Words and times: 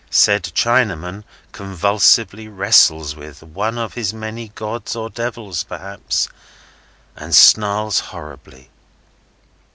Said 0.09 0.41
Chinaman 0.55 1.23
convulsively 1.51 2.47
wrestles 2.47 3.15
with 3.15 3.43
one 3.43 3.77
of 3.77 3.93
his 3.93 4.15
many 4.15 4.47
Gods 4.47 4.95
or 4.95 5.11
Devils, 5.11 5.63
perhaps, 5.63 6.27
and 7.15 7.35
snarls 7.35 7.99
horribly. 8.09 8.71